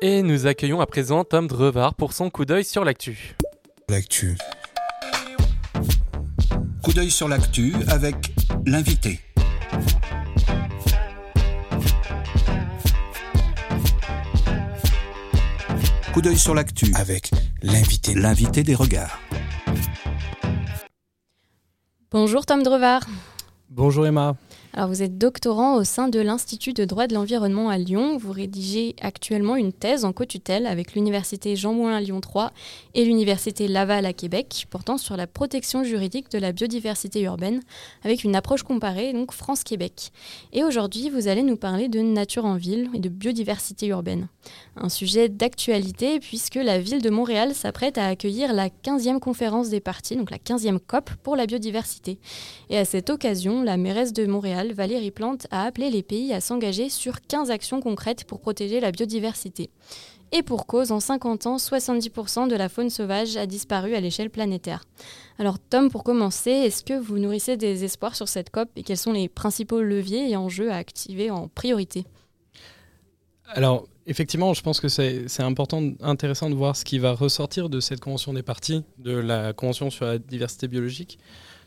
[0.00, 3.36] Et nous accueillons à présent Tom Drevard pour son coup d'œil sur l'actu.
[3.88, 4.38] L'actu.
[6.84, 8.14] Coup d'œil sur l'actu avec
[8.64, 9.20] l'invité.
[16.12, 17.30] Coup d'œil sur l'actu Avec
[17.62, 18.14] l'invité.
[18.14, 19.18] l'invité des regards.
[22.10, 23.02] Bonjour Tom Drevard.
[23.68, 24.36] Bonjour Emma.
[24.78, 28.16] Alors vous êtes doctorant au sein de l'Institut de droit de l'environnement à Lyon.
[28.16, 32.52] Vous rédigez actuellement une thèse en co-tutelle avec l'Université Jean Moulin Lyon 3
[32.94, 37.60] et l'Université Laval à Québec portant sur la protection juridique de la biodiversité urbaine
[38.04, 40.12] avec une approche comparée, donc France-Québec.
[40.52, 44.28] Et aujourd'hui, vous allez nous parler de nature en ville et de biodiversité urbaine.
[44.76, 49.80] Un sujet d'actualité puisque la ville de Montréal s'apprête à accueillir la 15e conférence des
[49.80, 52.20] parties, donc la 15e COP pour la biodiversité.
[52.70, 56.40] Et à cette occasion, la mairesse de Montréal, Valérie Plante, a appelé les pays à
[56.40, 59.70] s'engager sur 15 actions concrètes pour protéger la biodiversité.
[60.30, 64.28] Et pour cause, en 50 ans, 70% de la faune sauvage a disparu à l'échelle
[64.28, 64.84] planétaire.
[65.38, 68.98] Alors Tom, pour commencer, est-ce que vous nourrissez des espoirs sur cette COP et quels
[68.98, 72.04] sont les principaux leviers et enjeux à activer en priorité?
[73.46, 77.80] Alors, effectivement, je pense que c'est important, intéressant de voir ce qui va ressortir de
[77.80, 81.18] cette convention des parties, de la convention sur la diversité biologique.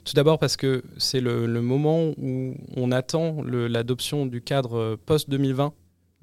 [0.03, 5.71] Tout d'abord parce que c'est le, moment où on attend l'adoption du cadre post-2020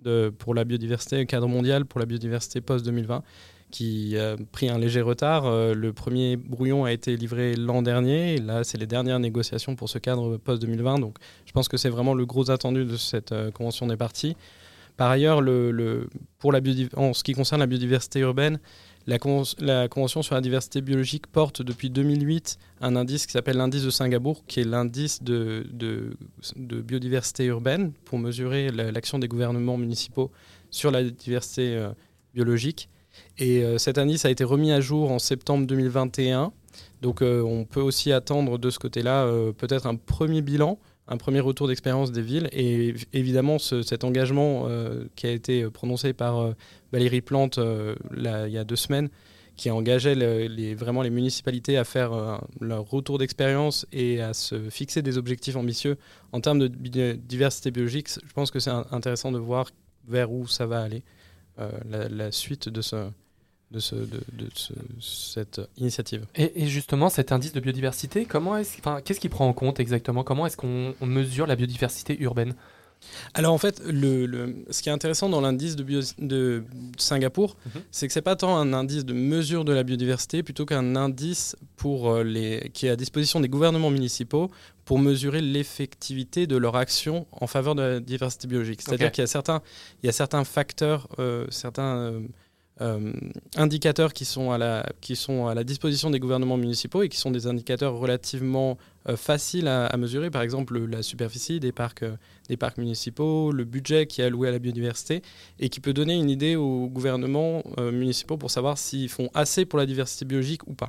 [0.01, 3.23] de- pour la biodiversité, le cadre mondial pour la biodiversité post-2020,
[3.71, 5.47] qui a pris un léger retard.
[5.47, 9.77] Euh, Le premier brouillon a été livré l'an dernier, et là, c'est les dernières négociations
[9.77, 11.01] pour ce cadre post-2020.
[11.01, 14.37] Donc, je pense que c'est vraiment le gros attendu de cette euh, convention des parties.
[14.97, 16.61] Par ailleurs, le, le- pour la
[16.97, 18.59] en ce qui concerne la biodiversité urbaine,
[19.09, 23.57] la, conven- la Convention sur la diversité biologique porte depuis 2008 un indice qui s'appelle
[23.57, 25.67] l'indice de Singapour, qui est l'indice de,
[26.57, 30.31] biodiversité urbaine pour mesurer la- l'action des gouvernements municipaux
[30.71, 31.89] sur la diversité euh,
[32.35, 32.89] biologique.
[33.39, 36.53] Et euh, cet indice a été remis à jour en septembre 2021.
[37.03, 39.27] Donc euh, on peut aussi attendre de ce côté-là
[39.57, 44.05] peut-être un premier bilan un premier retour d'expérience des villes et év- évidemment ce- cet
[44.05, 46.53] engagement euh, qui a été prononcé par euh,
[46.93, 49.09] Valérie Plante euh, il y a deux semaines
[49.57, 54.33] qui engageait le- les, vraiment les municipalités à faire euh, leur retour d'expérience et à
[54.35, 55.97] se fixer des objectifs ambitieux
[56.33, 56.69] en termes de
[57.15, 58.09] diversité biologique.
[58.25, 59.69] Je pense que c'est intéressant de voir
[60.07, 61.03] vers où ça va aller,
[61.59, 61.71] euh,
[62.11, 63.11] la suite de, ce,
[63.71, 66.25] de, ce, de, de ce- cette initiative.
[66.37, 69.79] Et, et justement, cet indice de biodiversité, comment est-ce, enfin, qu'est-ce qu'il prend en compte
[69.81, 70.25] exactement?
[70.25, 72.55] Comment est-ce qu'on on mesure la biodiversité urbaine?
[73.35, 76.65] Alors en fait, le, le- ce qui est intéressant dans l'indice de, bio- de
[76.97, 77.83] Singapour, Mhm.
[77.93, 81.55] c'est que c'est pas tant un indice de mesure de la biodiversité, plutôt qu'un indice
[81.77, 84.51] pour euh, les, qui est à disposition des gouvernements municipaux
[84.85, 88.83] pour mesurer l'effectivité de leur action en faveur de la diversité biologique.
[88.83, 89.63] C'est-à-dire qu'il y a certains,
[90.03, 92.21] il y a certains facteurs, euh, certains euh,
[92.81, 93.13] euh,
[93.57, 97.19] indicateurs qui sont, à la, qui sont à la disposition des gouvernements municipaux et qui
[97.19, 98.79] sont des indicateurs relativement
[99.09, 100.31] euh, faciles à, mesurer.
[100.31, 102.17] Par exemple, la superficie des parcs, euh,
[102.49, 105.23] des parcs municipaux, le budget qui est alloué à la biodiversité
[105.59, 109.79] et qui peut donner une idée aux gouvernements municipaux pour savoir s'ils font assez pour
[109.79, 110.89] la diversité biologique ou pas.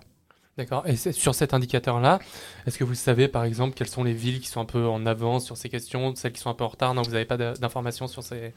[0.60, 0.86] D'accord.
[0.86, 2.20] Et sur cet indicateur-là,
[2.68, 5.06] est-ce que vous savez, par exemple, quelles sont les villes qui sont un peu en
[5.06, 6.94] avance sur ces questions, celles qui sont un peu en retard?
[6.94, 8.54] Non, vous n'avez pas d'informations sur ces.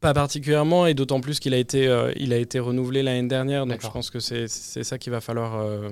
[0.00, 3.66] Pas particulièrement, et d'autant plus qu'il a été, euh, il a été renouvelé l'année dernière,
[3.66, 5.88] donc je pense que c'est c'est ça qu'il va falloir euh,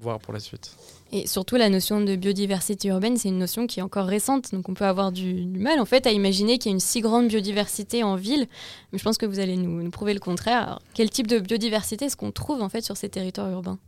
[0.00, 0.76] voir pour la suite.
[1.10, 4.52] Et surtout, la notion de biodiversité urbaine, c'est une notion qui est encore récente.
[4.52, 6.80] Donc, on peut avoir du, du mal, en fait, à imaginer qu'il y a une
[6.80, 8.46] si grande biodiversité en ville.
[8.92, 10.62] Mais je pense que vous allez nous, nous prouver le contraire.
[10.64, 13.78] Alors, quel type de biodiversité est-ce qu'on trouve, en fait, sur ces territoires urbains?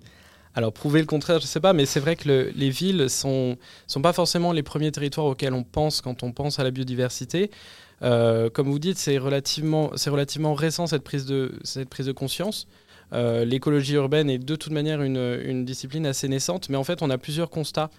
[0.55, 3.57] Alors prouver le contraire, je sais pas, mais c'est vrai que le- les villes sont
[3.87, 7.53] sont pas forcément les premiers territoires auxquels on pense quand on pense à la biodiversité.
[8.03, 12.67] Euh, comme vous dites, c'est relativement relativement récent cette prise de cette prise de conscience.
[13.13, 17.03] Euh, L'écologie urbaine est de toute manière une, une discipline assez naissante, mais en fait
[17.03, 17.91] on a plusieurs constats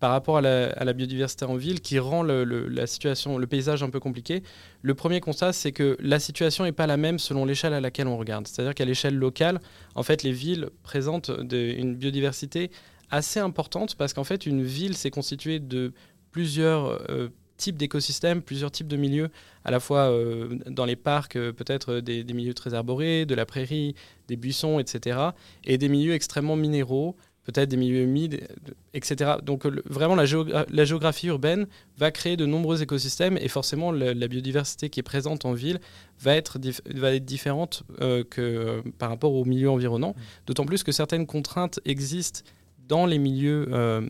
[0.00, 3.90] par rapport à la, biodiversité en ville qui rend le, la situation, le paysage un
[3.90, 4.42] peu compliqué.
[4.80, 8.08] Le premier constat, c'est que la situation n'est pas la même selon l'échelle à laquelle
[8.08, 8.48] on regarde.
[8.48, 9.60] C'est-à-dire qu'à l'échelle locale,
[9.94, 12.70] en fait, les villes présentent une biodiversité
[13.10, 15.92] assez importante parce qu'en fait, une ville, c'est constitué de
[16.32, 17.28] plusieurs euh,
[17.64, 19.28] types d'écosystèmes, plusieurs types de milieux,
[19.64, 23.34] à la fois euh, dans les parcs, euh, peut-être des, des milieux très arborés, de
[23.36, 23.94] la prairie,
[24.28, 25.18] des buissons, etc.,
[25.64, 27.14] et des milieux extrêmement minéraux,
[27.44, 29.32] peut-être des milieux humides, euh, etc.
[29.42, 31.66] Donc le- vraiment, la, géogra- la géographie urbaine
[31.96, 35.78] va créer de nombreux écosystèmes et forcément, la, la biodiversité qui est présente en ville
[36.20, 40.14] va être, dif- va être différente euh, que euh, par rapport aux milieux environnants.
[40.46, 42.40] D'autant plus que certaines contraintes existent
[42.88, 44.02] dans les milieux euh,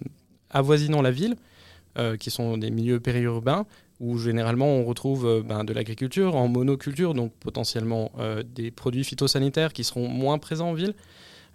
[0.51, 1.50] avoisinant la ville, euh,
[2.19, 3.67] qui sont des milieux périurbains,
[4.01, 9.05] où généralement on retrouve euh, ben, de l'agriculture en monoculture, donc potentiellement euh, des produits
[9.05, 10.95] phytosanitaires qui seront moins présents en ville.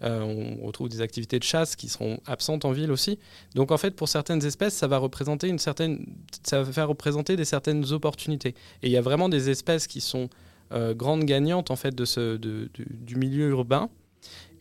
[0.03, 3.18] Euh, on retrouve des activités de chasse qui seront absentes en ville aussi.
[3.56, 6.06] Donc en fait, pour certaines espèces, ça va représenter une certaine,
[6.44, 8.56] ça va faire représenter des certaines opportunités.
[8.83, 10.30] Et il y a vraiment des espèces qui sont
[10.71, 13.89] grandes gagnantes en fait de ce, du milieu urbain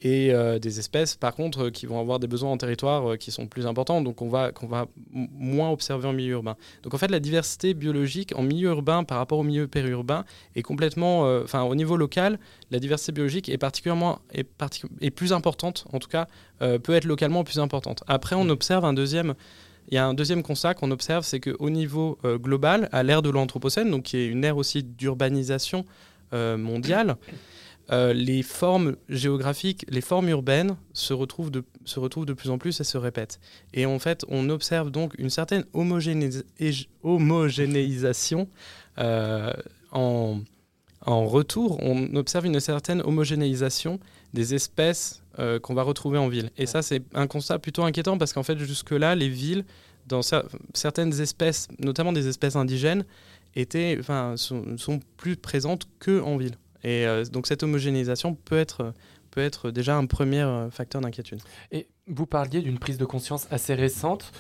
[0.05, 3.17] et euh, des espèces par contre euh, qui vont avoir des besoins en territoire euh,
[3.17, 6.57] qui sont plus importants donc on va qu'on va moins observer en milieu urbain.
[6.83, 10.25] Donc en fait la diversité biologique en milieu urbain par rapport au milieu périurbain
[10.55, 12.39] est complètement enfin au niveau local
[12.71, 16.27] la diversité biologique est particulièrement est, plus importante en tout cas
[16.59, 18.05] peut être localement plus importante.
[18.07, 19.35] Après on observe un deuxième
[19.89, 23.29] il y a un deuxième constat qu'on observe, c'est qu'au niveau global, à l'ère de
[23.29, 25.85] l'Anthropocène, donc qui est une ère aussi d'urbanisation
[26.33, 27.17] mondiale,
[27.91, 32.59] euh, les formes géographiques, les formes urbaines se retrouvent, de, se retrouvent de plus en
[32.59, 33.41] plus et se répètent.
[33.75, 35.65] Et en fait, on observe donc une certaine
[37.03, 38.49] homogénéisation
[38.99, 39.53] euh,
[39.93, 40.41] en,
[41.05, 41.79] en retour.
[41.83, 44.01] On observe une certaine homogénéisation
[44.33, 46.51] des espèces euh, qu'on va retrouver en ville.
[46.57, 49.65] Et ça, c'est un constat plutôt inquiétant parce qu'en fait, jusque-là, les villes,
[50.07, 50.45] dans cer-
[50.75, 53.05] certaines espèces, notamment des espèces indigènes,
[53.57, 56.57] étaient, enfin, sont, sont plus présentes que en ville.
[56.85, 58.93] Et euh, donc cette homogénéisation peut être,
[59.31, 61.41] peut être déjà un premier euh, facteur d'inquiétude.
[61.73, 64.33] Et vous parliez d'une prise de conscience assez récente.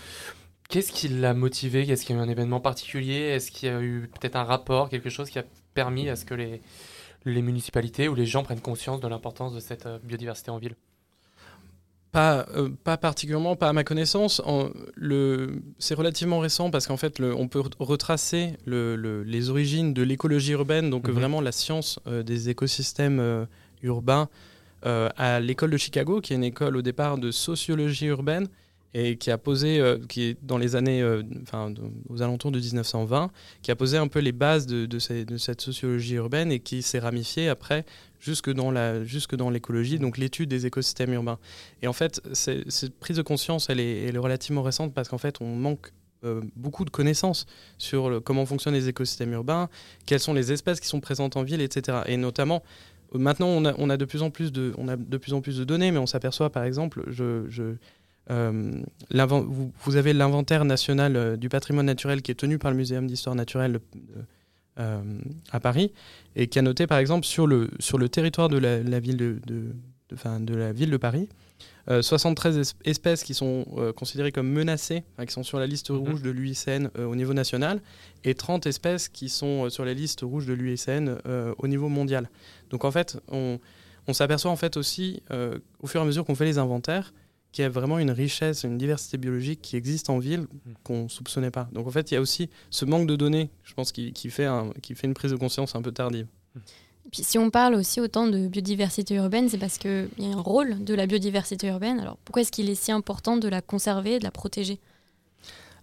[0.69, 3.20] Qu'est-ce qui l'a motivé Est-ce qu'il y a eu un événement particulier?
[3.20, 5.44] Est-ce qu'il y a eu peut-être un rapport, quelque chose qui a
[5.75, 6.61] permis à ce que les,
[7.25, 10.76] les municipalités ou les gens prennent conscience de l'importance de cette euh, biodiversité en ville?
[12.14, 14.40] Pas, euh, pas particulièrement, pas à ma connaissance.
[14.46, 19.25] En- le, c'est relativement récent parce qu'en fait, le- on peut re- retracer le- le-
[19.25, 21.14] les origines de l'écologie urbaine, donc Mhm.
[21.14, 23.44] vraiment la science euh, des écosystèmes euh,
[23.82, 24.28] urbains,
[25.16, 28.49] à l'école de Chicago, qui est une école au départ de sociologie urbaine
[28.93, 31.02] et qui a posé, qui est dans les années,
[31.43, 31.72] enfin,
[32.10, 33.31] aux alentours de 1920,
[33.62, 36.60] qui a posé un peu les bases de, de ces- de cette sociologie urbaine et
[36.60, 37.87] qui s'est ramifiée après
[38.25, 41.38] jusque dans la, jusque dans l'écologie, donc l'étude des écosystèmes urbains.
[41.82, 45.19] Et en fait, cette prise de conscience, elle est, elle est relativement récente parce qu'en
[45.19, 45.93] fait, on manque
[46.25, 47.44] euh, beaucoup de connaissances
[47.76, 49.69] sur comment fonctionnent les écosystèmes urbains,
[50.06, 51.99] quelles sont les espèces qui sont présentes en ville, etc.
[52.06, 52.62] Et notamment,
[53.12, 55.43] maintenant, on a, on a de plus en plus de, on a de plus en
[55.43, 57.75] plus de données, mais on s'aperçoit, par exemple, je, je,
[58.31, 63.06] euh, vous, avez l'inventaire national euh, du patrimoine naturel qui est tenu par le Muséum
[63.06, 63.81] d'histoire naturelle
[64.79, 65.03] euh,
[65.53, 65.93] à Paris
[66.37, 69.17] et qui a noté, par exemple, sur le, sur le territoire de la, la ville
[69.17, 69.73] de, de,
[70.41, 71.29] de- la ville de Paris,
[71.91, 75.91] euh, 73 es- espèces qui sont euh, considérées comme menacées, qui sont sur la liste
[75.91, 75.97] Mhm.
[75.99, 77.81] rouge de l'UICN euh, au niveau national,
[78.25, 81.88] et 30 espèces qui sont euh, sur la liste rouge de l'UICN euh, au niveau
[81.88, 82.29] mondial.
[82.70, 83.59] Donc en fait, on,
[84.06, 87.12] on s'aperçoit en fait aussi, euh, au fur et à mesure qu'on fait les inventaires,
[87.55, 90.47] qu'il y a vraiment une richesse, une diversité biologique qui existe en ville
[90.83, 91.69] qu'on ne soupçonnait pas.
[91.73, 94.29] Donc en fait, il y a aussi ce manque de données, je pense, qui, qui
[94.29, 96.27] fait, un- qui fait une prise de conscience un peu tardive.
[97.12, 100.41] Puis si on parle aussi autant de biodiversité urbaine, c'est parce qu'il y a un
[100.41, 102.01] rôle de la biodiversité urbaine.
[102.01, 104.81] Alors pourquoi est-ce qu'il est si important de la conserver de la protéger?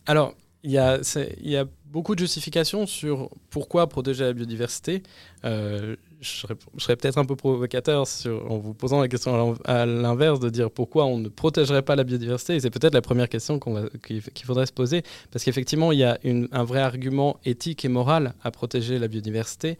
[0.05, 4.33] Alors, il y, a, c'est- il y a beaucoup de justifications sur pourquoi protéger la
[4.33, 5.03] biodiversité.
[5.45, 6.29] Euh, je
[6.77, 8.05] serais, peut-être un peu provocateur
[8.47, 12.03] en vous posant la question à l'inverse de dire pourquoi on ne protégerait pas la
[12.03, 12.59] biodiversité.
[12.59, 15.01] C'est peut-être la première question qu'il qu'il faudrait se poser.
[15.31, 16.19] Parce qu'effectivement, il y a
[16.51, 19.77] un vrai argument éthique et moral à protéger la biodiversité.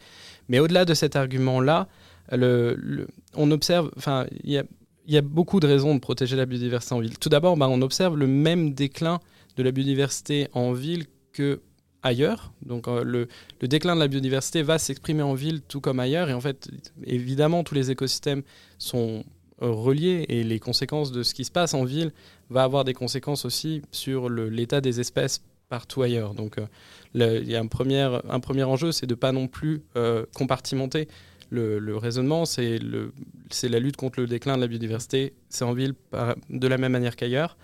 [0.48, 1.86] Mais au-delà de cet argument-là,
[2.32, 4.50] on observe, enfin, il
[5.06, 7.18] y a, beaucoup de raisons de protéger la biodiversité en ville.
[7.18, 9.20] Tout d'abord, bah, on observe le même déclin
[9.56, 11.60] de la biodiversité en ville que
[12.02, 12.52] ailleurs.
[12.62, 13.28] Donc euh, le,
[13.66, 16.28] déclin de la biodiversité va s'exprimer en ville tout comme ailleurs.
[16.28, 16.68] Et en fait,
[17.04, 18.42] évidemment, tous les écosystèmes
[18.78, 19.24] sont
[19.62, 22.12] euh, reliés et les conséquences de ce qui se passe en ville
[22.50, 26.34] va avoir des conséquences aussi sur l'état des espèces partout ailleurs.
[26.34, 26.66] Donc euh,
[27.14, 29.82] il y a un premier, un premier enjeu, c'est de pas non plus
[30.34, 31.08] compartimenter
[31.50, 35.94] le, raisonnement, c'est la lutte contre le déclin de la biodiversité, c'est en ville
[36.48, 37.58] de la même manière qu'ailleurs.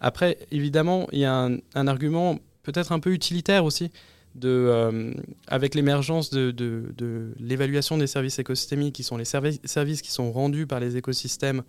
[0.00, 3.90] Après, évidemment, il y a un argument peut-être un peu utilitaire aussi,
[4.34, 5.12] de, euh,
[5.46, 10.66] avec l'émergence de, l'évaluation des services écosystémiques, qui sont les servi- services qui sont rendus
[10.66, 11.62] par les écosystèmes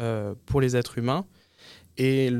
[0.00, 1.26] euh, pour les êtres humains.
[1.96, 2.30] Et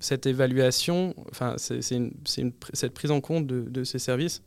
[0.00, 4.42] cette évaluation, enfin, cette prise en compte de, ces services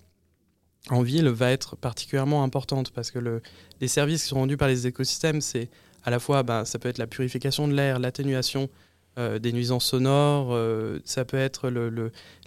[0.90, 3.42] en ville va être particulièrement importante parce que le,
[3.80, 5.70] les services qui sont rendus par les écosystèmes, c'est
[6.04, 8.70] à la fois, ben, ça peut être la purification de l'air, l'atténuation
[9.20, 11.72] euh, des nuisances sonores, euh, ça peut être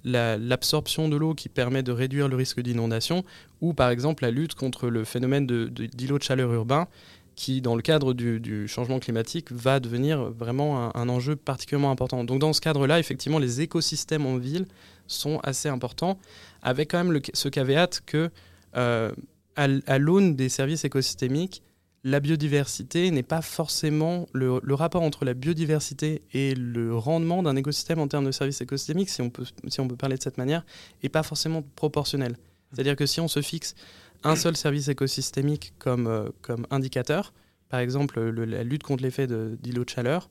[0.05, 3.25] l'absorption de l'eau qui permet de réduire le risque d'inondation,
[3.61, 6.89] ou par exemple la lutte contre le phénomène d'îlots de chaleur urbain
[7.37, 12.25] qui, dans le cadre du, changement climatique, va devenir vraiment un, enjeu particulièrement important.
[12.25, 14.67] Donc dans ce cadre-là, effectivement, les écosystèmes en ville
[15.07, 16.19] sont assez importants,
[16.63, 18.31] avec quand même ce caveat que,
[18.77, 19.13] euh,
[19.55, 21.63] à l'aune des services écosystémiques,
[22.07, 27.99] la biodiversité n'est pas forcément le, rapport entre la biodiversité et le rendement d'un écosystème
[27.99, 30.65] en termes de services écosystémiques, si on peut, si on peut parler de cette manière,
[31.03, 32.37] n'est pas forcément proportionnel.
[32.73, 33.75] C'est-à-dire que si on se fixe
[34.23, 37.33] un seul service écosystémique comme, euh, comme indicateur,
[37.71, 40.31] par exemple le, la lutte contre l'effet d'îlot de, de chaleur,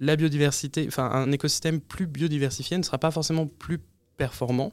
[0.00, 3.78] la biodiversité, enfin un écosystème plus biodiversifié ne sera pas forcément plus
[4.16, 4.72] performant.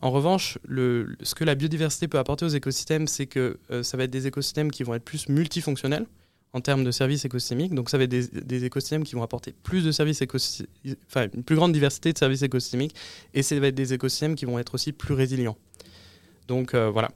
[0.00, 4.04] En revanche, ce que la biodiversité peut apporter aux écosystèmes, c'est que euh, ça va
[4.04, 6.06] être des écosystèmes qui vont être plus multifonctionnels
[6.52, 7.74] en termes de services écosystémiques.
[7.74, 10.22] Donc ça va être des, écosystèmes qui vont apporter plus de services
[11.06, 12.94] enfin une plus grande diversité de services écosystémiques,
[13.34, 15.56] et ça va être des écosystèmes qui vont être aussi plus résilients.
[16.48, 17.10] Donc euh, voilà.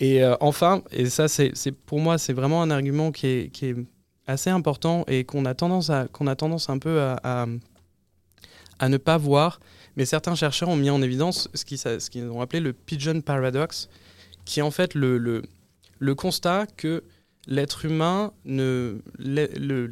[0.00, 1.52] Et euh, enfin, et ça c'est
[1.86, 3.76] pour moi c'est vraiment un argument qui est,
[4.28, 6.06] assez important et qu'on a tendance a
[6.36, 7.46] tendance un peu à,
[8.88, 9.60] ne pas voir.
[9.96, 13.20] Mais certains chercheurs ont mis en évidence ce qu'ils ce qu ont appelé le pigeon
[13.20, 13.88] paradox,
[14.44, 15.42] qui est en fait le, le,
[15.98, 17.04] le constat que
[17.46, 19.90] l'être humain ne le,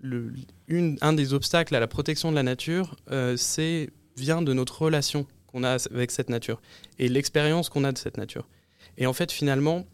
[0.00, 0.32] le,
[0.68, 4.82] une, un des obstacles à la protection de la nature, euh, c'est vient de notre
[4.82, 6.60] relation qu'on a avec cette nature
[6.98, 8.48] et l'expérience qu'on a de cette nature.
[8.98, 9.86] Et en fait, finalement,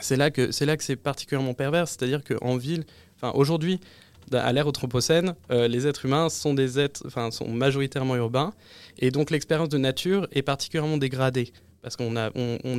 [0.00, 2.84] c'est là que c'est là que c'est particulièrement pervers, c'est-à-dire qu'en ville,
[3.16, 3.80] enfin aujourd'hui,
[4.32, 8.52] à l'ère anthropocène, euh, les êtres humains sont des êtres, enfin sont majoritairement urbains,
[8.98, 12.78] et donc l'expérience de nature est particulièrement dégradée parce qu'on a on, on,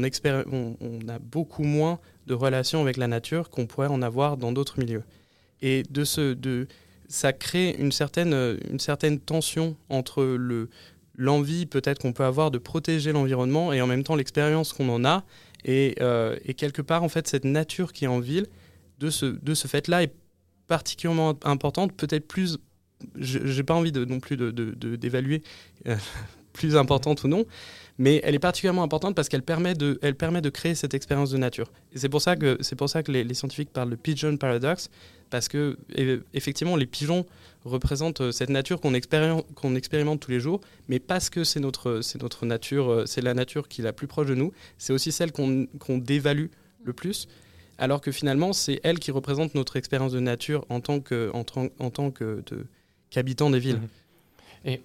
[0.79, 4.79] on, a beaucoup moins de relations avec la nature qu'on pourrait en avoir dans d'autres
[4.79, 5.03] milieux.
[5.61, 6.67] Et de ce de
[7.07, 8.33] ça crée une certaine
[8.69, 10.69] une certaine tension entre le
[11.15, 15.05] l'envie peut-être qu'on peut avoir de protéger l'environnement et en même temps l'expérience qu'on en
[15.05, 15.23] a.
[15.63, 18.47] Et, euh, et, quelque part, en fait, cette nature qui est en ville,
[18.99, 20.13] de ce, de ce fait-là, est
[20.71, 22.57] particulièrement importante, peut-être plus,
[23.17, 25.97] j'ai pas envie de, non plus d'évaluer de, de, euh,
[26.53, 27.43] plus importante ou non,
[27.97, 31.37] mais elle est particulièrement importante parce qu'elle permet de, permet de créer cette expérience de
[31.37, 31.69] nature.
[31.93, 34.89] C'est pour ça que, c'est pour ça que les, scientifiques parlent de pigeon paradox,
[35.29, 35.77] parce que
[36.33, 37.25] effectivement, les pigeons
[37.65, 42.45] représentent cette nature qu'on expérimente, expérimente tous les jours, mais parce que c'est notre, notre
[42.45, 45.67] nature, c'est la nature qui est la plus proche de nous, c'est aussi celle qu'on,
[45.79, 46.47] qu'on dévalue
[46.85, 47.27] le plus,
[47.81, 51.43] alors que finalement, c'est elle qui représente notre expérience de nature en tant que, en,
[51.79, 52.67] en tant que de,
[53.09, 53.81] qu'habitant des villes.
[53.81, 54.67] Mmh.
[54.69, 54.81] Et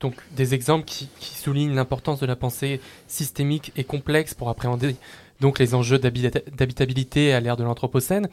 [0.00, 4.96] donc des exemples qui, qui soulignent l'importance de la pensée systémique et complexe pour appréhender
[5.40, 8.28] donc les enjeux d'habitabilité à l'ère de l'Anthropocène.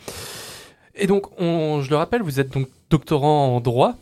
[0.96, 3.96] Et donc, on, je le rappelle, vous êtes donc doctorant en droit.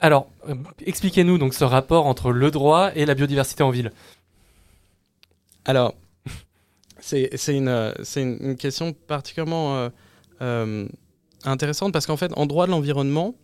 [0.00, 0.54] Alors, euh,
[0.84, 3.90] expliquez-nous donc ce rapport entre le droit et la biodiversité en ville.
[5.64, 5.94] Alors,
[7.00, 9.88] c'est une, une, question particulièrement euh,
[10.42, 10.88] euh,
[11.44, 13.34] intéressante parce qu'en fait, en droit de l'environnement,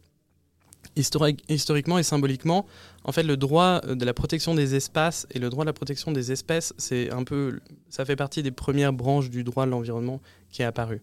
[0.94, 2.66] historique, historiquement et symboliquement,
[3.04, 6.12] en fait, le droit de la protection des espaces et le droit de la protection
[6.12, 10.20] des espèces, c'est un peu, ça fait partie des premières branches du droit de l'environnement
[10.50, 11.02] qui est apparu.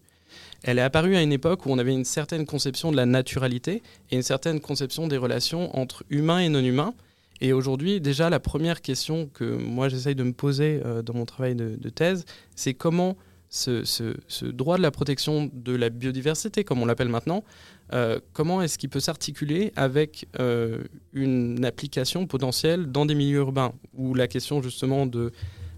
[0.62, 3.82] Elle est apparue à une époque où on avait une certaine conception de la naturalité
[4.10, 6.94] et une certaine conception des relations entre humains et non humains.
[7.40, 11.24] Et aujourd'hui, déjà, la première question que moi j'essaye de me poser euh, dans mon
[11.24, 12.24] travail de, thèse,
[12.54, 13.16] c'est comment
[13.48, 17.44] ce, droit de la protection de la biodiversité, comme on l'appelle maintenant,
[17.92, 23.72] euh, comment est-ce qu'il peut s'articuler avec euh, une application potentielle dans des milieux urbains,
[23.94, 25.32] où la question justement de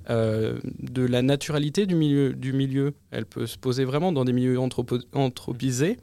[0.09, 2.95] de la naturalité du milieu, du milieu.
[3.11, 5.97] Elle peut se poser vraiment dans des milieux anthropisés.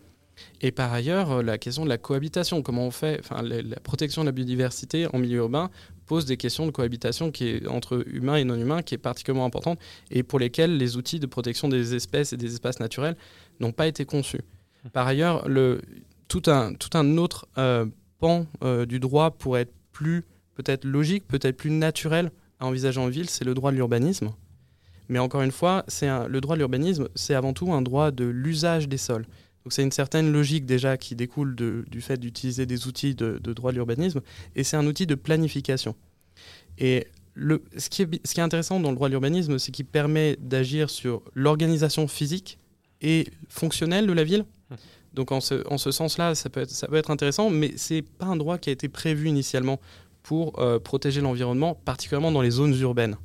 [0.61, 4.27] Et par ailleurs, la question de la cohabitation, comment on fait, enfin, la, protection de
[4.27, 5.69] la biodiversité en milieu urbain
[6.05, 9.45] pose des questions de cohabitation qui est entre humains et non humains qui est particulièrement
[9.45, 9.79] importante
[10.11, 13.15] et pour lesquelles les outils de protection des espèces et des espaces naturels
[13.59, 14.41] n'ont pas été conçus.
[14.91, 15.81] Par ailleurs, le,
[16.27, 17.85] tout, un, autre euh,
[18.19, 20.23] pan euh, du droit pourrait être plus
[20.55, 24.31] peut-être logique, peut-être plus naturel à envisager en ville, c'est le droit de l'urbanisme.
[25.09, 28.25] Mais encore une fois, un, le droit de l'urbanisme, c'est avant tout un droit de
[28.25, 29.25] l'usage des sols.
[29.63, 33.39] Donc c'est une certaine logique déjà qui découle de, du fait d'utiliser des outils de,
[33.41, 34.22] de droit de l'urbanisme,
[34.55, 35.96] et c'est un outil de planification.
[36.77, 39.72] Et le, ce, qui est, ce qui est intéressant dans le droit de l'urbanisme, c'est
[39.72, 42.60] qu'il permet d'agir sur l'organisation physique
[43.01, 44.46] et fonctionnelle de la ville.
[45.13, 47.96] Donc en ce, en ce sens-là, ça, peut être, ça peut être intéressant, mais ce
[47.96, 49.79] n'est pas un droit qui a été prévu initialement
[50.24, 53.15] pour euh, protéger l'environnement, particulièrement dans les zones urbaines.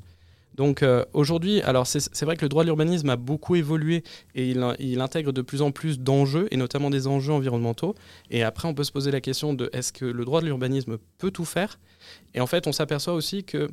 [0.59, 4.03] Donc euh, aujourd'hui, alors c'est vrai que le droit de l'urbanisme a beaucoup évolué
[4.35, 7.95] et il, intègre de plus en plus d'enjeux, et notamment des enjeux environnementaux.
[8.31, 10.99] Et après, on peut se poser la question de est-ce que le droit de l'urbanisme
[11.19, 11.79] peut tout faire?
[12.35, 13.71] Et en fait, on s'aperçoit aussi que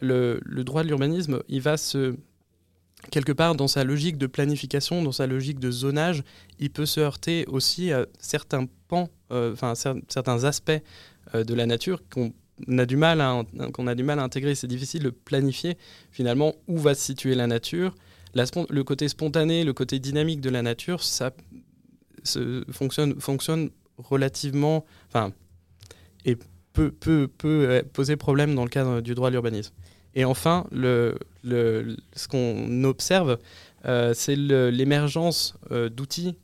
[0.00, 2.16] le, droit de l'urbanisme, il va se
[3.10, 6.22] quelque part dans sa logique de planification, dans sa logique de zonage,
[6.58, 9.54] il peut se heurter aussi à certains pans, euh,
[10.08, 10.72] certains aspects
[11.34, 12.32] euh, de la nature qu'on
[12.66, 14.54] qu'on a du mal à intégrer.
[14.54, 15.76] C'est difficile de planifier
[16.10, 17.94] finalement où va se situer la nature.
[18.34, 21.32] Le côté spontané, le côté dynamique de la nature, ça
[22.70, 25.32] fonctionne, relativement, enfin,
[26.24, 26.36] et
[26.72, 29.74] peut, peut, euh, poser problème dans le cadre du droit à l'urbanisme.
[30.14, 33.38] Et enfin, ce qu'on observe,
[33.86, 36.36] euh, c'est l'émergence euh, d'outils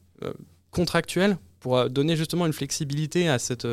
[0.70, 3.66] contractuels pour donner justement une flexibilité à, cette,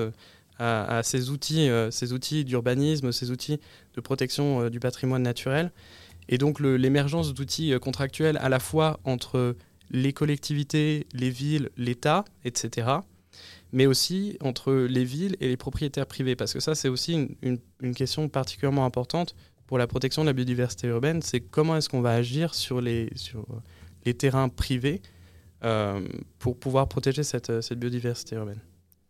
[0.60, 3.60] à, ces outils, ces outils d'urbanisme, ces outils
[3.94, 5.72] de protection du patrimoine naturel.
[6.30, 9.56] Et donc l'émergence d'outils contractuels à la fois entre
[9.92, 12.88] les collectivités, les villes, l'État, etc.,
[13.72, 17.94] mais aussi entre les villes et les propriétaires privés, parce que ça, c'est aussi une,
[17.94, 19.36] question particulièrement importante
[19.68, 23.10] pour la protection de la biodiversité urbaine, c'est comment est-ce qu'on va agir sur les,
[23.16, 23.46] sur
[24.06, 25.02] les terrains privés
[25.64, 26.00] euh,
[26.40, 28.60] pour pouvoir protéger cette, cette biodiversité urbaine.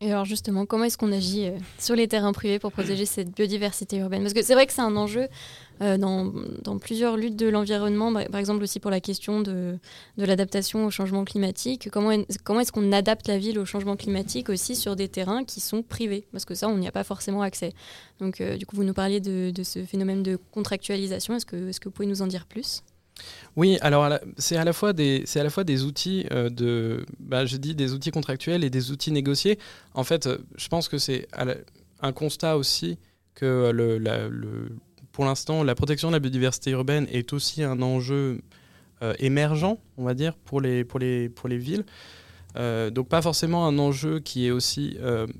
[0.05, 3.31] Et alors justement, comment est-ce qu'on agit euh, sur les terrains privés pour protéger cette
[3.35, 4.21] biodiversité urbaine?
[4.21, 5.27] Parce que c'est vrai que c'est un enjeu
[5.81, 9.79] euh, dans, plusieurs luttes de l'environnement, par exemple aussi pour la question de,
[10.19, 11.89] de l'adaptation au changement climatique.
[11.91, 12.11] Comment,
[12.43, 15.81] comment est-ce qu'on adapte la ville au changement climatique aussi sur des terrains qui sont
[15.81, 16.27] privés?
[16.31, 17.73] Parce que ça, on n'y a pas forcément accès.
[18.19, 21.35] Donc euh, du coup, vous nous parliez de, de ce phénomène de contractualisation.
[21.35, 22.83] Est-ce que, est -ce que vous pouvez nous en dire plus?
[23.55, 27.45] Oui, alors c'est à la fois des, à la fois des outils euh, de, bah,
[27.45, 29.57] je dis des outils contractuels et des outils négociés.
[29.93, 31.27] En fait, euh, je pense que c'est
[32.01, 32.97] un constat aussi
[33.33, 34.69] que euh, le,
[35.13, 38.41] pour l'instant, la protection de la biodiversité urbaine est aussi un enjeu
[39.19, 41.85] émergent, on va dire, pour les, pour les, pour les villes.
[42.55, 44.97] donc pas forcément un enjeu qui est aussi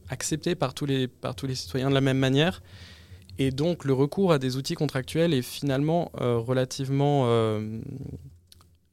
[0.10, 2.62] accepté par tous, les, par tous les citoyens de la même manière.
[3.38, 7.80] Et donc le recours à des outils contractuels est finalement euh, relativement euh,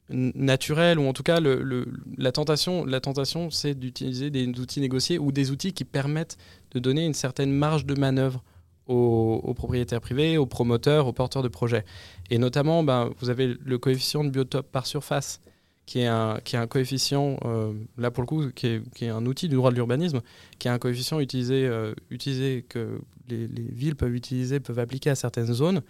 [0.09, 5.17] naturel, ou en tout cas le, la tentation, la tentation c'est d'utiliser des outils négociés
[5.17, 6.37] ou des outils qui permettent
[6.71, 8.43] de donner une certaine marge de manœuvre
[8.87, 11.85] aux, propriétaires privés, aux promoteurs, aux porteurs de projets.
[12.29, 15.39] Et notamment, ben, vous avez le coefficient de biotope par surface
[15.85, 19.05] qui est un, qui est un coefficient, euh, là pour le coup, qui est, qui
[19.05, 20.21] est, un outil du droit de l'urbanisme,
[20.59, 25.09] qui est un coefficient utilisé, euh, utilisé que les, les, villes peuvent utiliser, peuvent appliquer
[25.09, 25.81] à certaines zones,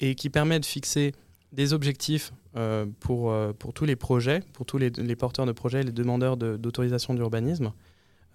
[0.00, 1.12] et qui permet de fixer
[1.52, 5.82] des objectifs euh, pour, pour tous les projets, pour tous les, les porteurs de projets,
[5.82, 7.72] les demandeurs d'autorisation d'urbanisme,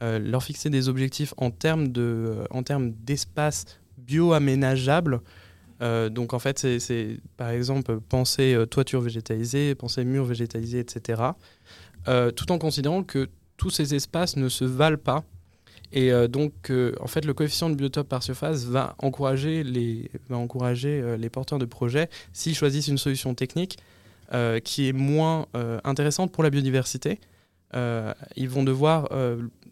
[0.01, 5.21] leur fixer des objectifs en termes d'espace bio-aménageable
[5.81, 11.21] euh, donc en fait, c'est par exemple penser euh, toiture végétalisée, penser mur végétalisé, etc.
[12.07, 15.23] Euh, tout en considérant que tous ces espaces ne se valent pas.
[15.91, 21.15] Et donc, en fait, le coefficient de biotope par surface va encourager les, va encourager,
[21.17, 23.77] les porteurs de projets, s'ils choisissent une solution technique
[24.63, 25.45] qui est moins
[25.85, 27.21] intéressante pour la biodiversité,
[27.73, 29.07] ils vont devoir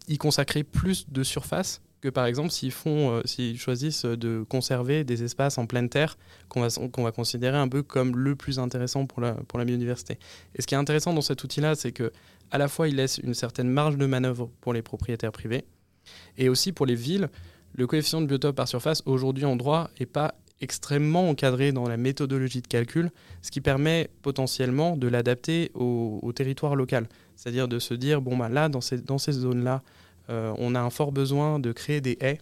[0.08, 5.04] y consacrer plus de surface que par exemple s'ils font, euh, s'ils choisissent de conserver
[5.04, 6.18] des espaces en pleine terre
[6.50, 9.64] qu'on va, qu'on va considérer un peu comme le plus intéressant pour la, pour la
[9.64, 10.18] biodiversité.
[10.54, 12.12] Et ce qui est intéressant dans cet outil-là, c'est que
[12.50, 15.64] à la fois il laisse une certaine marge de manœuvre pour les propriétaires privés
[16.36, 17.30] et aussi pour les villes.
[17.74, 21.96] Le coefficient de biotope par surface aujourd'hui en droit n'est pas extrêmement encadré dans la
[21.96, 27.08] méthodologie de calcul, ce qui permet potentiellement de l'adapter au, territoire local.
[27.34, 29.82] C'est-à-dire de se dire, bon, bah là, dans ces, dans ces zones-là,
[30.28, 32.38] on a un fort besoin de créer des haies.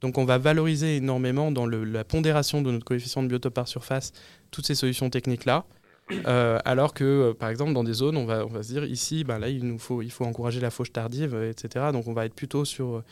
[0.00, 4.12] Donc on va valoriser énormément dans la pondération de notre coefficient de biotope par surface
[4.50, 5.64] toutes ces solutions techniques-là.
[6.26, 9.38] Euh, alors que, euh, par exemple, dans des zones, on va, se dire ici, ben
[9.38, 11.86] là, il nous faut, il faut encourager la fauche tardive, etc.
[11.92, 13.02] Donc, on va être plutôt sur,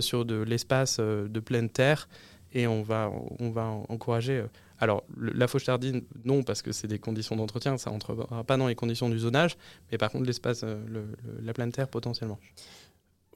[0.00, 2.08] sur de l'espace de pleine terre
[2.54, 4.44] et on va, on va encourager.
[4.80, 8.66] alors, la fauche tardive, non, parce que c'est des conditions d'entretien, ça entrera pas dans
[8.66, 9.56] les conditions du zonage,
[9.92, 10.64] mais par contre, l'espace,
[11.42, 12.38] la pleine terre potentiellement.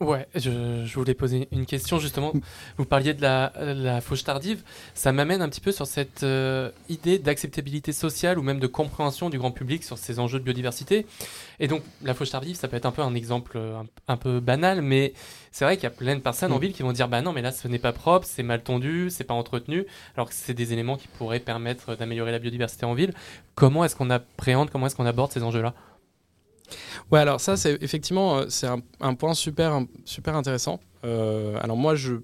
[0.03, 2.33] Ouais, je, voulais poser une question justement.
[2.77, 4.63] Vous parliez de la, la fauche tardive.
[4.95, 9.31] Ça m'amène un petit peu sur cette euh, idée d'acceptabilité sociale ou même de compréhension
[9.31, 11.07] du grand public sur ces enjeux de biodiversité.
[11.61, 13.59] Et donc, la fauche tardive, ça peut être un peu un exemple
[14.09, 15.13] un, peu banal, mais
[15.53, 16.61] c'est vrai qu'il y a plein de personnes en mm.
[16.61, 19.09] ville qui vont dire Bah non, mais là, ce n'est pas propre, c'est mal tondu,
[19.09, 19.87] c'est pas entretenu,
[20.17, 23.15] alors que c'est des éléments qui pourraient permettre d'améliorer la biodiversité en ville.
[23.55, 25.75] Comment est-ce qu'on appréhende, comment est-ce qu'on aborde ces enjeux-là?
[27.11, 30.81] Ouais, alors ça, c'est effectivement, euh, c'est un, point super, super intéressant.
[31.05, 32.15] Euh, alors moi, je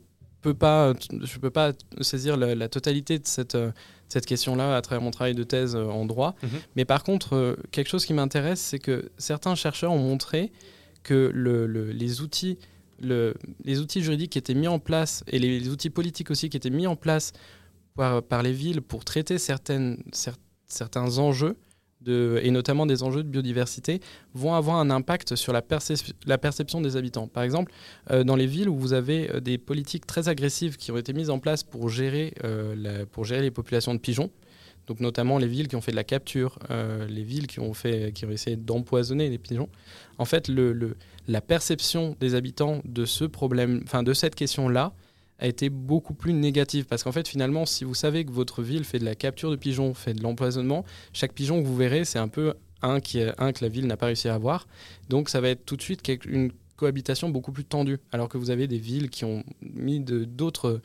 [0.41, 3.73] peux pas, je peux pas saisir la, totalité de cette, euh,
[4.09, 6.35] cette question-là à travers mon travail de thèse en droit.
[6.43, 6.49] Mhm.
[6.77, 10.53] Mais par contre, quelque chose qui m'intéresse, c'est que certains chercheurs ont montré
[11.03, 12.59] que le, les outils
[13.01, 13.35] le,
[13.65, 16.69] les outils juridiques qui étaient mis en place et les, outils politiques aussi qui étaient
[16.69, 17.33] mis en place
[17.95, 20.03] par, par les villes pour traiter certaines,
[20.67, 21.57] certains enjeux
[22.07, 24.01] et notamment des enjeux de biodiversité,
[24.35, 27.27] vont avoir un impact sur la, percep- la perception des habitants.
[27.27, 27.73] Par exemple,
[28.11, 31.13] euh, dans les villes où vous avez euh, des politiques très agressives qui ont été
[31.13, 34.31] mises en place pour gérer, euh, pour gérer les populations de pigeons,
[34.87, 38.11] donc notamment les villes qui ont fait de la capture, les villes qui ont, fait,
[38.15, 39.69] qui ont essayé d'empoisonner les pigeons,
[40.17, 40.51] en fait,
[41.29, 44.95] la perception des habitants de ce problème, enfin de cette question-là,
[45.38, 46.87] a été beaucoup plus négative.
[46.87, 49.57] Parce qu'en fait, finalement, si vous savez que votre ville fait de la capture de
[49.57, 53.53] pigeons, fait de l'empoisonnement, chaque pigeon que vous verrez, c'est un peu un, qui un
[53.53, 54.66] que la ville n'a pas réussi à avoir.
[55.09, 57.98] Donc ça va être tout de suite une cohabitation beaucoup plus tendue.
[58.12, 60.81] Alors que vous avez des villes qui ont mis d'autres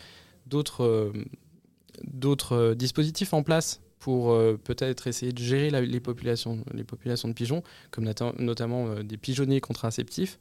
[2.76, 7.64] dispositifs en place pour euh, peut-être essayer de gérer les, populations, les populations de pigeons,
[7.90, 10.38] comme nota- notamment euh, des pigeonniers contraceptifs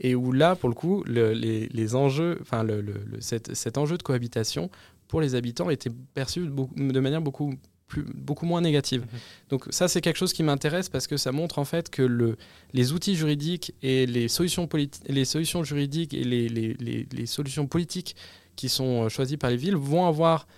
[0.00, 2.84] et où là, pour le coup, le- les, les enjeux, enfin, le,
[3.20, 4.70] cet, cet enjeu de cohabitation
[5.08, 7.54] pour les habitants était perçu de, beaucoup- de manière beaucoup,
[7.86, 9.02] plus, beaucoup moins négative.
[9.02, 9.18] Mhm.
[9.50, 12.36] Donc ça, c'est quelque chose qui m'intéresse parce que ça montre en fait que le,
[12.72, 14.68] les outils juridiques et les solutions,
[15.08, 18.16] les solutions juridiques et les, les- les- les solutions politiques
[18.56, 20.48] qui sont euh, choisies par les villes vont avoir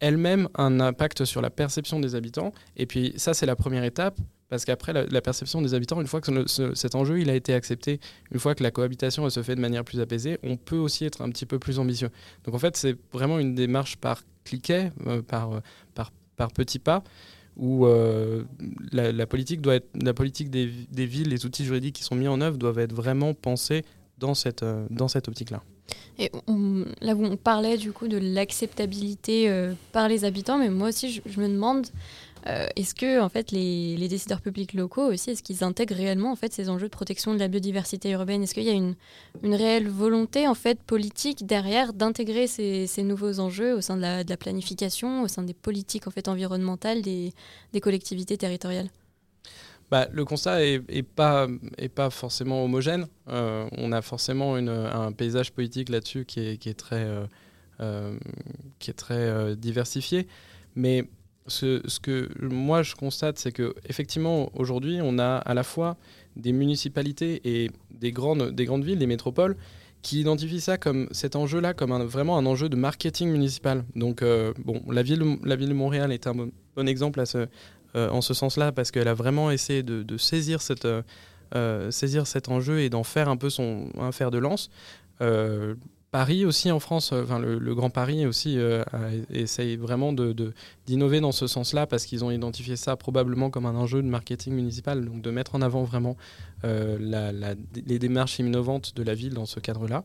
[0.00, 2.52] elles-mêmes un impact sur la perception des habitants.
[2.76, 4.18] Et puis ça, c'est la première étape.
[4.48, 8.00] Parce qu'après, la, perception des habitants, une fois que cet enjeu il a été accepté,
[8.32, 11.22] une fois que la cohabitation se fait de manière plus apaisée, on peut aussi être
[11.22, 12.10] un petit peu plus ambitieux.
[12.44, 15.60] Donc en fait, c'est vraiment une démarche par cliquet, euh, par, euh,
[15.94, 17.04] par, par petits pas,
[17.56, 18.42] où euh,
[18.90, 22.16] la, la politique, doit être, la politique des, des villes, les outils juridiques qui sont
[22.16, 23.84] mis en œuvre doivent être vraiment pensés
[24.20, 25.62] dans cette, euh, dans cette optique-là.
[26.18, 26.30] Et
[27.00, 31.22] là où on parlait du coup de l'acceptabilité euh, par les habitants, mais moi aussi
[31.24, 31.86] je, me demande
[32.46, 36.36] euh, est-ce que en fait les, décideurs publics locaux aussi est-ce qu'ils intègrent réellement en
[36.36, 38.42] fait ces enjeux de protection de la biodiversité urbaine?
[38.42, 38.94] Est-ce qu'il y a une,
[39.42, 44.36] une réelle volonté en fait politique derrière d'intégrer ces, nouveaux enjeux au sein de la,
[44.36, 47.32] planification, au sein des politiques en fait environnementales des
[47.80, 48.90] collectivités territoriales?
[49.90, 51.48] Bah, le constat est, est pas,
[52.10, 53.08] forcément homogène.
[53.28, 57.04] Euh, on a forcément un paysage politique là-dessus qui est, très,
[57.80, 58.16] euh,
[59.10, 60.28] euh, diversifié.
[60.76, 61.04] Mais
[61.48, 65.96] ce, que moi je constate, c'est que effectivement aujourd'hui, on a à la fois
[66.36, 69.56] des municipalités et des grandes, des grandes villes, des métropoles,
[70.02, 73.84] qui identifient ça comme cet enjeu-là comme vraiment un enjeu de marketing municipal.
[73.96, 74.22] Donc,
[74.64, 76.52] bon, la ville, la ville de Montréal est un bon,
[76.86, 77.48] exemple à ce,
[77.94, 81.02] en ce sens-là parce qu'elle a vraiment essayé de, saisir, cette, euh,
[81.54, 84.70] euh, saisir cet enjeu et d'en faire un peu son un fer de lance.
[85.20, 85.74] Euh,
[86.12, 88.82] Paris aussi en France, euh, enfin le, Grand Paris aussi euh,
[89.32, 94.02] essaye vraiment d'innover dans ce sens-là parce qu'ils ont identifié ça probablement comme un enjeu
[94.02, 96.16] de marketing municipal, donc de mettre en avant vraiment
[96.64, 97.54] euh, la- la-
[97.86, 100.02] les démarches innovantes de la ville dans ce cadre-là.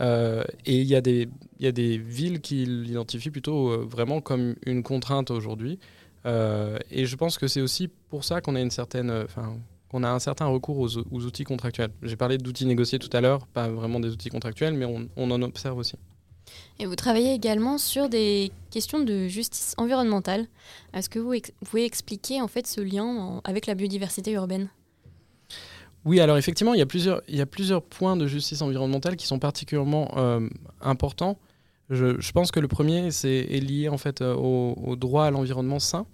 [0.00, 4.82] Euh, et il y, y a des villes qui l'identifient plutôt euh, vraiment comme une
[4.82, 5.78] contrainte aujourd'hui.
[6.26, 9.56] Euh, et je pense que c'est aussi pour ça qu'on a une certaine, euh, enfin,
[9.88, 11.90] qu'on a un certain recours aux, aux outils contractuels.
[12.02, 15.30] J'ai parlé d'outils négociés tout à l'heure, pas vraiment des outils contractuels, mais on, on
[15.30, 15.94] en observe aussi.
[16.78, 20.46] Et vous travaillez également sur des questions de justice environnementale.
[20.92, 24.68] Est-ce que vous, ex- pouvez expliquer en fait ce lien en- avec la biodiversité urbaine?
[26.04, 29.16] Oui, alors effectivement, il y a plusieurs, il y a plusieurs points de justice environnementale
[29.16, 30.48] qui sont particulièrement euh,
[30.80, 31.36] importants.
[31.90, 35.30] Je, je pense que le premier c'est, est lié en fait au, au droit à
[35.30, 36.06] l'environnement sain.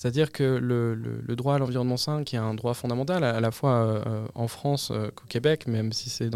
[0.00, 3.84] C'est-à-dire que le, droit à l'environnement sain, qui est un droit fondamental à, la fois
[3.84, 6.30] euh, en France euh, qu'au Québec, même si c'est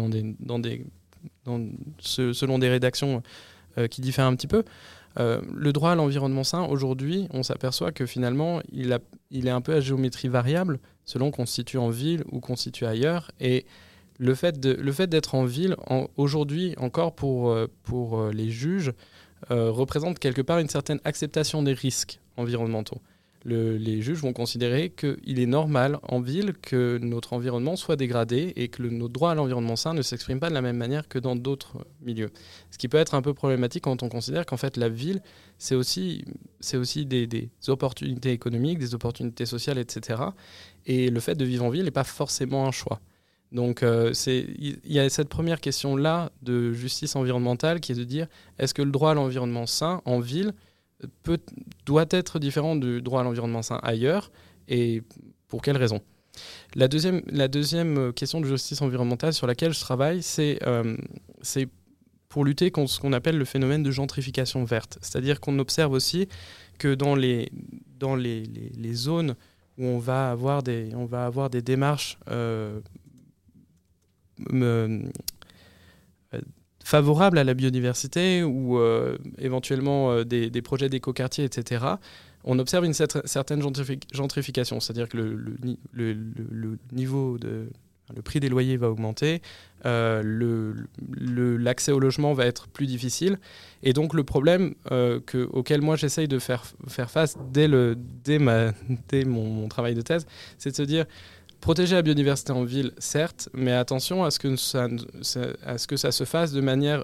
[1.99, 3.23] selon des rédactions
[3.79, 4.63] euh, qui diffèrent un petit peu,
[5.17, 8.99] le droit à l'environnement sain, aujourd'hui, on s'aperçoit que finalement, il, a,
[9.31, 12.63] est un peu à géométrie variable selon qu'on se situe en ville ou qu'on se
[12.63, 13.31] situe ailleurs.
[13.39, 13.65] Et
[14.19, 15.75] le fait, d'être en ville,
[16.17, 17.55] aujourd'hui, encore pour,
[18.31, 18.93] les juges,
[19.49, 23.01] représente quelque part une certaine acceptation des risques environnementaux.
[23.47, 28.51] Le- les juges vont considérer qu'il est normal en ville que notre environnement soit dégradé
[28.55, 31.07] et que le- notre droit à l'environnement sain ne s'exprime pas de la même manière
[31.07, 32.31] que dans d'autres milieux.
[32.71, 35.21] Ce qui peut être un peu problématique quand on considère qu'en fait la ville,
[35.59, 36.25] c'est aussi,
[37.05, 40.21] des, opportunités économiques, des opportunités sociales, etc.
[40.87, 42.99] Et le fait de vivre en ville n'est pas forcément un choix.
[43.51, 48.27] Donc euh, il y a cette première question-là de justice environnementale qui est de dire
[48.57, 50.53] est-ce que le droit à l'environnement sain en ville
[51.85, 54.31] doit être différent du droit à l'environnement sain ailleurs
[54.67, 55.03] et
[55.47, 56.01] pour quelles raisons
[56.75, 60.97] la deuxième, deuxième question de justice environnementale sur laquelle je travaille, c'est euh,
[61.41, 61.69] c'est
[62.27, 64.97] pour lutter contre ce qu'on appelle le phénomène de gentrification verte.
[65.01, 66.27] C'est-à-dire qu'on observe aussi
[66.77, 67.49] que dans les,
[68.91, 69.35] zones
[69.77, 72.81] où on va avoir des, démarches euh,
[74.51, 75.01] euh,
[76.85, 81.83] favorables à la biodiversité ou euh, éventuellement euh, des, des projets d'écoquartier, etc.,
[82.43, 86.77] on observe une cer- certaine gentrifi- gentrification, c'est-à-dire que le, le ni- le- le- le
[86.93, 87.37] niveau
[88.15, 89.41] le prix des loyers va augmenter,
[89.87, 90.21] euh,
[91.57, 93.39] l'accès au logement va être plus difficile,
[93.81, 94.75] et donc le problème
[95.25, 97.67] que- auquel moi j'essaye de faire, faire face dès,
[98.23, 98.39] dès,
[99.09, 100.27] dès mon travail de thèse,
[100.59, 101.05] c'est de se dire
[101.65, 106.61] protéger la biodiversité en ville, certes, mais attention à ce que ça, se fasse de
[106.61, 107.03] manière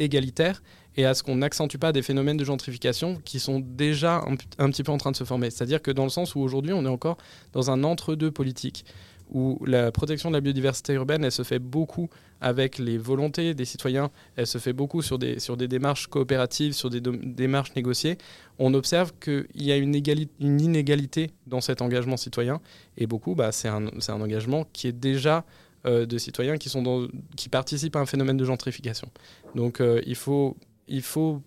[0.00, 0.64] égalitaire
[0.96, 4.68] et à ce qu'on n'accentue pas des phénomènes de gentrification qui sont déjà un, un
[4.68, 5.50] petit peu en train de se former.
[5.50, 7.18] C'est-à-dire que dans le sens où aujourd'hui on est encore
[7.52, 8.84] dans un entre-deux politique,
[9.30, 12.08] où la protection de la biodiversité urbaine, elle se fait beaucoup
[12.40, 16.72] avec les volontés des citoyens, elle se fait beaucoup sur des, sur des démarches coopératives,
[16.72, 18.16] sur des démarches négociées.
[18.58, 22.60] On observe qu'il y a une, égali- une inégalité dans cet engagement citoyen,
[22.96, 25.44] et beaucoup, bah, c'est un, un engagement qui est déjà
[25.86, 29.08] euh, de citoyens qui, sont dans- qui participent à un phénomène de gentrification.
[29.54, 30.56] Donc euh, il, faut,
[30.88, 31.42] il faut,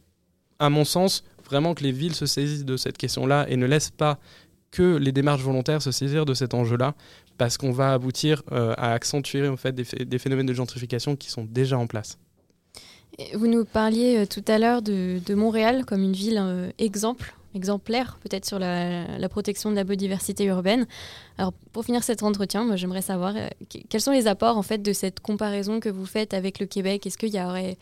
[0.60, 3.92] à mon sens, vraiment que les villes se saisissent de cette question-là et ne laissent
[3.92, 4.20] pas
[4.72, 6.96] que les démarches volontaires se saisir de cet enjeu-là,
[7.38, 11.16] parce qu'on va aboutir euh, à accentuer en fait, des, phé- des phénomènes de gentrification
[11.16, 12.18] qui sont déjà en place.
[13.36, 18.18] Vous nous parliez euh, tout à l'heure de, Montréal comme une ville euh, exemple, exemplaire
[18.22, 20.88] peut-être sur la, protection de la biodiversité urbaine.
[21.38, 23.34] Alors pour finir cet entretien, moi j'aimerais savoir
[23.70, 26.66] que- quels sont les apports en fait de cette comparaison que vous faites avec le
[26.66, 27.06] Québec?
[27.06, 27.78] Est-ce qu'il y aurait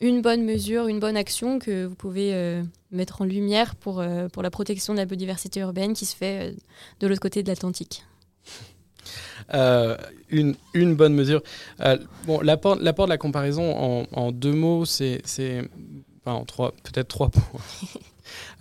[0.00, 4.50] une bonne mesure, une bonne action que vous pouvez mettre en lumière pour, pour la
[4.50, 6.54] protection de la biodiversité urbaine qui se fait
[7.00, 8.04] de l'autre côté de l'Atlantique?
[9.52, 9.96] Euh,
[10.30, 11.42] une, une bonne mesure.
[11.80, 15.68] Euh, bon, l'apport, l'apport de la comparaison en, deux mots, c'est, c'est
[16.24, 17.60] enfin, en trois, peut-être trois points.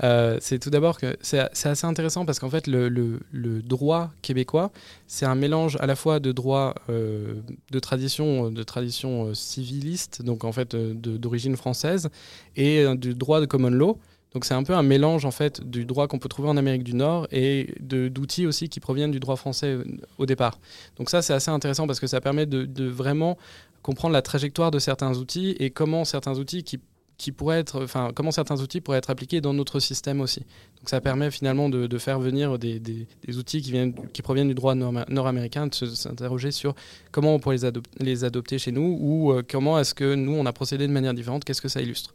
[0.04, 4.12] Euh, c'est tout d'abord que c'est, c'est assez intéressant parce qu'en fait le, le- droit
[4.22, 4.72] québécois
[5.08, 10.52] c'est un mélange à la fois de droit de tradition de tradition civiliste donc en
[10.52, 12.10] fait d'origine française
[12.58, 13.98] et du droit de common law
[14.34, 16.84] donc c'est un peu un mélange en fait du droit qu'on peut trouver en Amérique
[16.84, 19.84] du Nord et d'outils aussi qui proviennent du droit français euh,
[20.18, 20.60] au départ.
[20.98, 23.38] Donc ça c'est assez intéressant parce que ça permet de, vraiment
[23.82, 26.80] comprendre la trajectoire de certains outils et comment certains outils qui,
[27.18, 30.40] qui pourraient être, enfin comment certains outils pourraient être appliqués dans notre système aussi.
[30.80, 34.48] Donc ça permet finalement de, de faire venir des, des- outils qui, viennent, qui proviennent
[34.48, 36.76] du droit nord- nord-américain, de s'interroger sur
[37.12, 40.46] comment on pourrait les, les adopter chez nous ou euh, comment est-ce que nous on
[40.46, 42.14] a procédé de manière différente, qu'est-ce que ça illustre.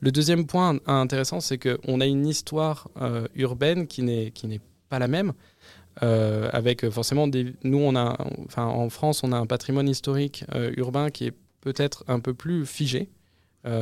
[0.00, 5.08] Le deuxième point intéressant, c'est qu'on a une histoire euh, urbaine qui n'est pas la
[5.08, 5.32] même.
[6.04, 7.54] euh, avec euh, forcément des.
[7.64, 8.16] Nous, on a,
[8.56, 10.44] en France, on a un patrimoine historique
[10.76, 13.08] urbain qui est peut-être un peu plus figé.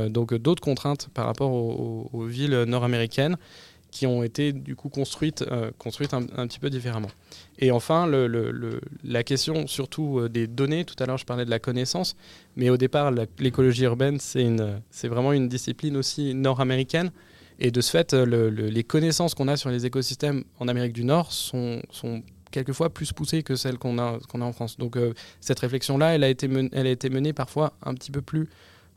[0.08, 3.36] Donc d'autres contraintes par rapport aux villes nord-américaines
[3.96, 7.08] qui ont été du coup construites, euh, construites un, petit peu différemment.
[7.58, 8.06] Et enfin,
[9.04, 12.14] la question surtout euh, des données, tout à l'heure je parlais de la connaissance,
[12.56, 17.10] mais au départ l'écologie urbaine c'est vraiment une discipline aussi nord-américaine.
[17.58, 20.68] Et de ce fait, euh, le- le- les connaissances qu'on a sur les écosystèmes en
[20.68, 21.80] Amérique du Nord sont,
[22.50, 24.76] quelquefois plus poussées que celles qu'on a, qu'on a en France.
[24.76, 24.98] Donc
[25.40, 28.48] cette réflexion-là, elle, a été menée parfois un petit peu plus,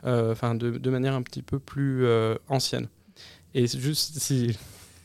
[0.04, 2.06] enfin de, de manière un petit peu plus
[2.48, 2.88] ancienne.
[3.56, 4.56] Et juste si,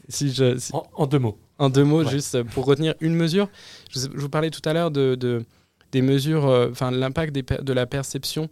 [0.09, 1.39] si je, si- En, en deux mots.
[1.59, 2.11] en deux mots, Ouais.
[2.11, 3.49] juste pour retenir une mesure.
[3.91, 5.45] Je, vous parlais tout à l'heure de, de-
[5.93, 8.49] des mesures, euh, enfin l'impact de la perception,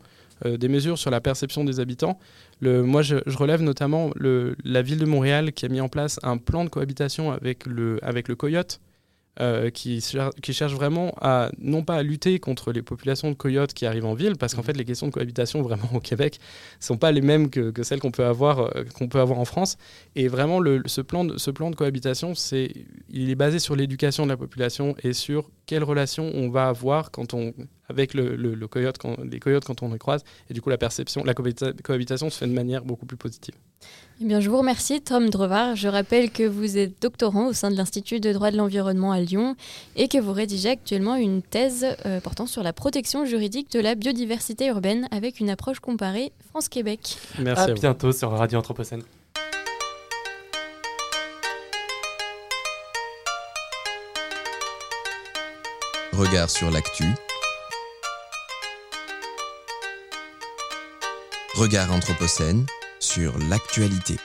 [0.46, 2.18] euh, des mesures sur la perception des habitants.
[2.60, 5.88] Le, moi, je, je relève notamment le, la ville de Montréal qui a mis en
[5.88, 8.80] place un plan de cohabitation avec le, avec le coyote.
[9.40, 13.34] Euh, qui, cher- qui cherche vraiment à non pas à lutter contre les populations de
[13.34, 14.66] coyotes qui arrivent en ville, parce qu'en Mhm.
[14.66, 16.38] fait les questions de cohabitation vraiment au Québec
[16.80, 19.44] sont pas les mêmes que, que celles qu'on peut avoir euh, qu'on peut avoir en
[19.46, 19.78] France.
[20.16, 22.72] Et vraiment, le, ce, plan de, ce plan de cohabitation, c'est,
[23.08, 27.10] il est basé sur l'éducation de la population et sur quelles relations on va avoir
[27.10, 27.54] quand on,
[27.88, 30.24] avec le, le- le coyote, quand, les coyotes quand on les croise.
[30.50, 33.54] Et du coup, la perception, la cohabita- cohabitation se fait de manière beaucoup plus positive.
[34.20, 35.74] Eh bien, je vous remercie, Tom Drevard.
[35.74, 39.18] Je rappelle que vous êtes doctorant au sein de l'Institut de droit de l'environnement à
[39.18, 39.56] Lyon
[39.96, 43.96] et que vous rédigez actuellement une thèse euh, portant sur la protection juridique de la
[43.96, 47.16] biodiversité urbaine avec une approche comparée France-Québec.
[47.40, 47.80] Merci à à vous.
[47.80, 49.02] bientôt sur Radio Anthropocène.
[56.12, 57.06] Regard sur l'actu.
[61.54, 62.66] Regard Anthropocène
[63.02, 64.16] sur l'actualité.